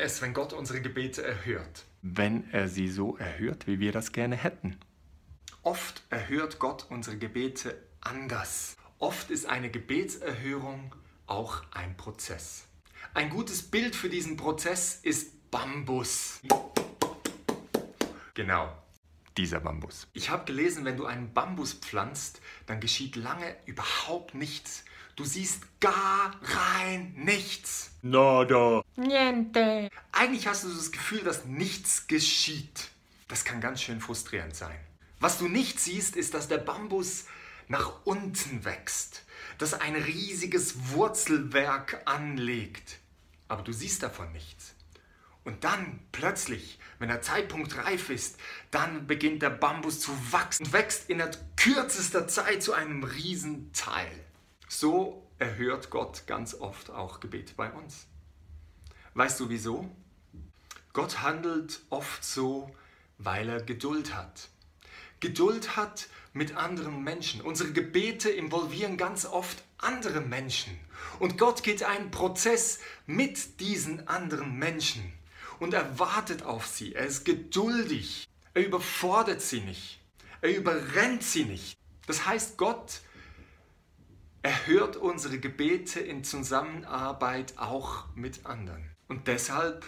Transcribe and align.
es, 0.00 0.22
wenn 0.22 0.34
Gott 0.34 0.52
unsere 0.52 0.80
Gebete 0.80 1.22
erhört? 1.22 1.84
Wenn 2.02 2.50
er 2.52 2.68
sie 2.68 2.88
so 2.88 3.16
erhört, 3.16 3.66
wie 3.66 3.78
wir 3.80 3.92
das 3.92 4.12
gerne 4.12 4.36
hätten. 4.36 4.76
Oft 5.62 6.02
erhört 6.10 6.58
Gott 6.58 6.86
unsere 6.90 7.16
Gebete 7.16 7.76
anders. 8.00 8.76
Oft 8.98 9.30
ist 9.30 9.46
eine 9.46 9.70
Gebetserhörung 9.70 10.94
auch 11.26 11.62
ein 11.72 11.96
Prozess. 11.96 12.66
Ein 13.14 13.30
gutes 13.30 13.62
Bild 13.62 13.96
für 13.96 14.08
diesen 14.08 14.36
Prozess 14.36 15.00
ist 15.02 15.50
Bambus. 15.50 16.40
Genau, 18.34 18.72
dieser 19.36 19.60
Bambus. 19.60 20.06
Ich 20.12 20.30
habe 20.30 20.44
gelesen, 20.44 20.84
wenn 20.84 20.96
du 20.96 21.06
einen 21.06 21.34
Bambus 21.34 21.74
pflanzt, 21.74 22.40
dann 22.66 22.80
geschieht 22.80 23.16
lange 23.16 23.56
überhaupt 23.66 24.34
nichts. 24.34 24.84
Du 25.16 25.24
siehst 25.24 25.62
gar 25.80 26.40
rein 26.42 27.12
nichts. 27.16 27.81
Nada. 28.04 28.82
Niente. 28.96 29.88
Eigentlich 30.10 30.48
hast 30.48 30.64
du 30.64 30.68
das 30.68 30.90
Gefühl, 30.90 31.20
dass 31.20 31.44
nichts 31.44 32.08
geschieht. 32.08 32.88
Das 33.28 33.44
kann 33.44 33.60
ganz 33.60 33.80
schön 33.80 34.00
frustrierend 34.00 34.56
sein. 34.56 34.76
Was 35.20 35.38
du 35.38 35.46
nicht 35.46 35.78
siehst, 35.78 36.16
ist, 36.16 36.34
dass 36.34 36.48
der 36.48 36.58
Bambus 36.58 37.26
nach 37.68 38.04
unten 38.04 38.64
wächst, 38.64 39.22
dass 39.58 39.74
ein 39.74 39.94
riesiges 39.94 40.90
Wurzelwerk 40.90 42.02
anlegt. 42.04 42.98
Aber 43.46 43.62
du 43.62 43.72
siehst 43.72 44.02
davon 44.02 44.32
nichts. 44.32 44.74
Und 45.44 45.62
dann 45.62 46.00
plötzlich, 46.10 46.80
wenn 46.98 47.08
der 47.08 47.22
Zeitpunkt 47.22 47.76
reif 47.76 48.10
ist, 48.10 48.36
dann 48.72 49.06
beginnt 49.06 49.42
der 49.42 49.50
Bambus 49.50 50.00
zu 50.00 50.10
wachsen 50.32 50.66
und 50.66 50.72
wächst 50.72 51.08
in 51.08 51.18
der 51.18 51.30
kürzester 51.56 52.26
Zeit 52.26 52.64
zu 52.64 52.72
einem 52.72 53.04
Riesenteil. 53.04 54.10
So 54.74 55.22
erhört 55.38 55.90
Gott 55.90 56.26
ganz 56.26 56.54
oft 56.54 56.88
auch 56.88 57.20
Gebet 57.20 57.58
bei 57.58 57.70
uns. 57.70 58.06
Weißt 59.12 59.38
du 59.38 59.50
wieso? 59.50 59.86
Gott 60.94 61.20
handelt 61.20 61.82
oft 61.90 62.24
so, 62.24 62.74
weil 63.18 63.50
er 63.50 63.62
Geduld 63.62 64.14
hat. 64.14 64.48
Geduld 65.20 65.76
hat 65.76 66.08
mit 66.32 66.56
anderen 66.56 67.04
Menschen. 67.04 67.42
Unsere 67.42 67.72
Gebete 67.72 68.30
involvieren 68.30 68.96
ganz 68.96 69.26
oft 69.26 69.62
andere 69.76 70.22
Menschen. 70.22 70.80
Und 71.18 71.36
Gott 71.36 71.62
geht 71.62 71.82
einen 71.82 72.10
Prozess 72.10 72.78
mit 73.04 73.60
diesen 73.60 74.08
anderen 74.08 74.58
Menschen 74.58 75.12
und 75.60 75.74
er 75.74 75.98
wartet 75.98 76.44
auf 76.44 76.66
sie. 76.66 76.94
Er 76.94 77.04
ist 77.04 77.26
geduldig. 77.26 78.26
Er 78.54 78.64
überfordert 78.64 79.42
sie 79.42 79.60
nicht. 79.60 80.00
Er 80.40 80.56
überrennt 80.56 81.22
sie 81.22 81.44
nicht. 81.44 81.76
Das 82.06 82.24
heißt, 82.24 82.56
Gott 82.56 83.02
erhört 84.42 84.96
unsere 84.96 85.38
Gebete 85.38 86.00
in 86.00 86.24
Zusammenarbeit 86.24 87.54
auch 87.58 88.06
mit 88.14 88.44
anderen. 88.44 88.90
Und 89.08 89.28
deshalb 89.28 89.86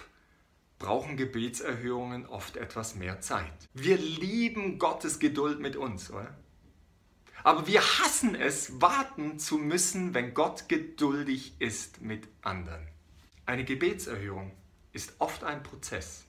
brauchen 0.79 1.17
Gebetserhörungen 1.17 2.27
oft 2.27 2.57
etwas 2.57 2.95
mehr 2.95 3.21
Zeit. 3.21 3.69
Wir 3.73 3.97
lieben 3.97 4.79
Gottes 4.79 5.19
Geduld 5.19 5.61
mit 5.61 5.77
uns, 5.77 6.11
oder? 6.11 6.37
Aber 7.43 7.67
wir 7.67 7.81
hassen 7.81 8.35
es, 8.35 8.81
warten 8.81 9.39
zu 9.39 9.59
müssen, 9.59 10.15
wenn 10.15 10.35
Gott 10.35 10.69
geduldig 10.69 11.55
ist 11.59 12.01
mit 12.01 12.29
anderen. 12.43 12.89
Eine 13.45 13.65
Gebetserhörung 13.65 14.53
ist 14.93 15.15
oft 15.19 15.45
ein 15.45 15.63
Prozess. 15.63 16.25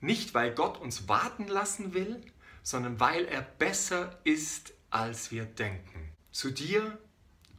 Nicht, 0.00 0.34
weil 0.34 0.54
Gott 0.54 0.78
uns 0.78 1.08
warten 1.08 1.48
lassen 1.48 1.94
will, 1.94 2.20
sondern 2.62 3.00
weil 3.00 3.24
er 3.24 3.42
besser 3.42 4.20
ist, 4.24 4.74
als 4.90 5.32
wir 5.32 5.46
denken. 5.46 6.05
Zu 6.36 6.50
dir 6.50 6.98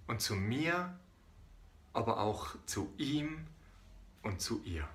und 0.06 0.22
zu 0.22 0.36
mir, 0.36 1.00
aber 1.94 2.20
auch 2.20 2.50
zu 2.68 2.94
ihm 3.00 3.48
und 4.22 4.40
zu 4.40 4.62
ihr. 4.66 4.88